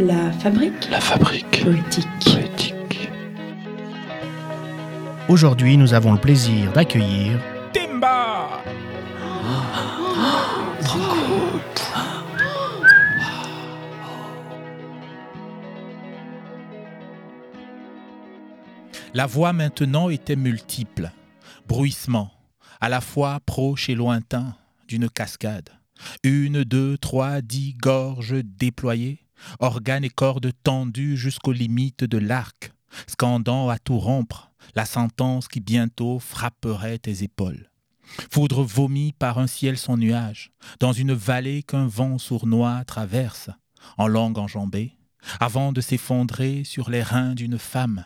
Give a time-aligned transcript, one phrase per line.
[0.00, 2.08] La fabrique La fabrique poétique.
[2.24, 3.10] poétique.
[5.28, 7.38] Aujourd'hui, nous avons le plaisir d'accueillir
[7.74, 8.62] Timba
[19.12, 21.10] La voix maintenant était multiple,
[21.68, 22.30] bruissement,
[22.80, 24.54] à la fois proche et lointain
[24.88, 25.68] d'une cascade.
[26.24, 29.18] Une, deux, trois, dix gorges déployées,
[29.58, 32.72] organes et cordes tendus jusqu'aux limites de l'arc,
[33.06, 37.70] scandant à tout rompre la sentence qui bientôt frapperait tes épaules.
[38.30, 40.50] Foudre vomie par un ciel sans nuage,
[40.80, 43.50] dans une vallée qu'un vent sournois traverse,
[43.98, 44.96] en langue enjambée,
[45.38, 48.04] avant de s'effondrer sur les reins d'une femme,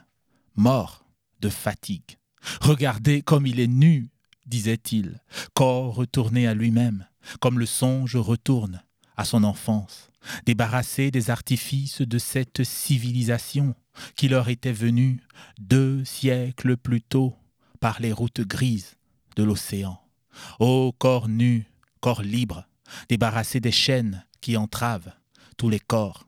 [0.56, 1.06] mort
[1.40, 2.18] de fatigue.
[2.60, 4.10] Regardez comme il est nu,
[4.46, 5.20] disait-il,
[5.54, 7.06] corps retourné à lui-même,
[7.40, 8.82] comme le songe retourne
[9.16, 10.10] à son enfance,
[10.46, 13.74] débarrassé des artifices de cette civilisation
[14.16, 15.20] qui leur était venue
[15.58, 17.34] deux siècles plus tôt
[17.80, 18.96] par les routes grises
[19.36, 20.00] de l'océan.
[20.58, 21.66] Ô corps nu,
[22.00, 22.66] corps libre,
[23.08, 25.12] débarrassé des chaînes qui entravent
[25.56, 26.26] tous les corps,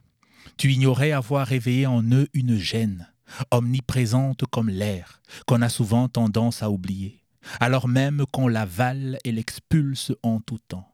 [0.57, 3.09] tu ignorais avoir réveillé en eux une gêne,
[3.51, 7.23] omniprésente comme l'air, qu'on a souvent tendance à oublier,
[7.61, 10.89] alors même qu'on l'avale et l'expulse en tout temps.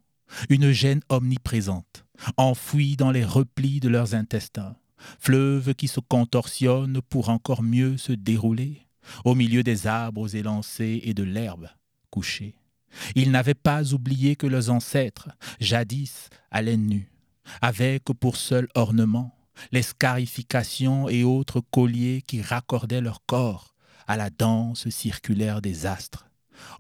[0.49, 2.05] Une gêne omniprésente,
[2.37, 4.77] enfouie dans les replis de leurs intestins,
[5.19, 8.87] fleuve qui se contorsionne pour encore mieux se dérouler,
[9.25, 11.69] au milieu des arbres élancés et de l'herbe
[12.11, 12.55] couchée.
[13.15, 17.11] Ils n'avaient pas oublié que leurs ancêtres, jadis, allaient nus,
[17.61, 19.35] avec pour seul ornement
[19.71, 23.75] les scarifications et autres colliers qui raccordaient leur corps
[24.07, 26.29] à la danse circulaire des astres.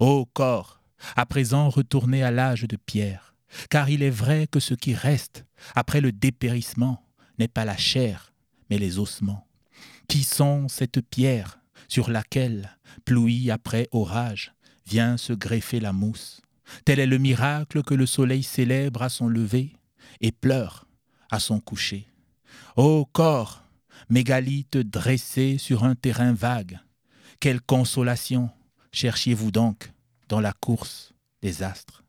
[0.01, 0.83] Ô corps,
[1.17, 3.32] à présent retourné à l'âge de pierre,
[3.71, 7.05] car il est vrai que ce qui reste après le dépérissement
[7.39, 8.33] n'est pas la chair,
[8.71, 9.47] mais les ossements.
[10.09, 14.53] Qui sont cette pierre sur laquelle, pluie après orage,
[14.87, 16.41] vient se greffer la mousse?
[16.85, 19.73] Tel est le miracle que le soleil célèbre à son lever
[20.21, 20.87] et pleure
[21.31, 22.07] à son coucher.
[22.77, 23.65] Ô corps,
[24.09, 26.79] mégalithe dressé sur un terrain vague,
[27.41, 28.51] quelle consolation
[28.93, 29.93] cherchiez-vous donc
[30.29, 31.13] dans la course
[31.43, 32.05] des astres?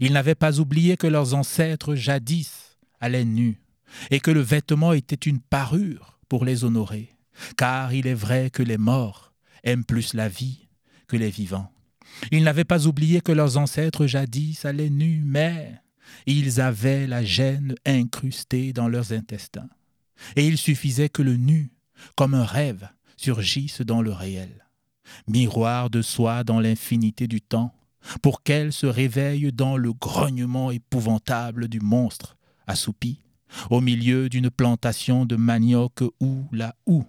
[0.00, 3.60] Ils n'avaient pas oublié que leurs ancêtres jadis allaient nus,
[4.10, 7.10] et que le vêtement était une parure pour les honorer,
[7.56, 9.32] car il est vrai que les morts
[9.64, 10.68] aiment plus la vie
[11.08, 11.70] que les vivants.
[12.30, 15.74] Ils n'avaient pas oublié que leurs ancêtres jadis allaient nus, mais
[16.26, 19.68] ils avaient la gêne incrustée dans leurs intestins.
[20.36, 21.72] Et il suffisait que le nu,
[22.14, 24.66] comme un rêve, surgisse dans le réel.
[25.26, 27.74] Miroir de soi dans l'infinité du temps,
[28.22, 32.36] pour qu'elle se réveille dans le grognement épouvantable du monstre
[32.66, 33.22] assoupi,
[33.70, 37.06] au milieu d'une plantation de manioc où la houe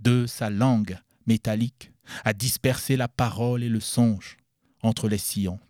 [0.00, 1.92] de sa langue métallique
[2.24, 4.36] a dispersé la parole et le songe
[4.82, 5.60] entre les sillons.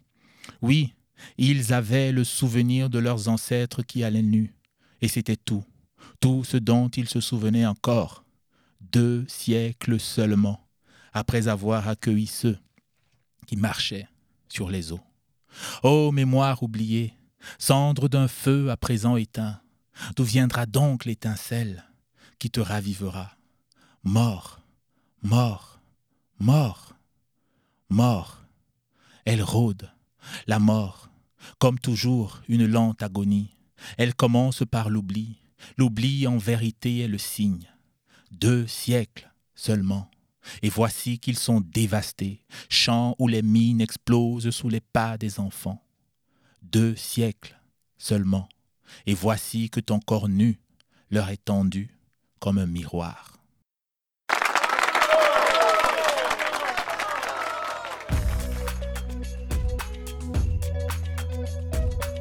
[0.62, 0.94] Oui,
[1.38, 4.54] ils avaient le souvenir de leurs ancêtres qui allaient nus,
[5.02, 5.64] et c'était tout,
[6.18, 8.24] tout ce dont ils se souvenaient encore,
[8.80, 10.66] deux siècles seulement,
[11.12, 12.58] après avoir accueilli ceux
[13.46, 14.08] qui marchaient
[14.50, 15.00] sur les eaux.
[15.82, 17.14] Ô mémoire oubliée,
[17.58, 19.60] cendre d'un feu à présent éteint,
[20.16, 21.84] d'où viendra donc l'étincelle
[22.38, 23.36] qui te ravivera?
[24.04, 24.60] Mort,
[25.22, 25.80] mort,
[26.38, 26.94] mort,
[27.88, 28.38] mort,
[29.24, 29.90] elle rôde,
[30.46, 31.10] la mort,
[31.58, 33.56] comme toujours une lente agonie.
[33.96, 35.36] Elle commence par l'oubli,
[35.76, 37.70] l'oubli en vérité est le signe.
[38.30, 40.10] Deux siècles seulement,
[40.62, 45.82] et voici qu'ils sont dévastés, champs où les mines explosent sous les pas des enfants.
[46.62, 47.58] Deux siècles
[47.98, 48.48] seulement,
[49.06, 50.58] et voici que ton corps nu
[51.10, 51.90] leur est tendu
[52.38, 53.30] comme un miroir.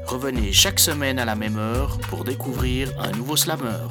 [0.09, 3.87] Revenez chaque semaine à la même heure pour découvrir un nouveau slammer.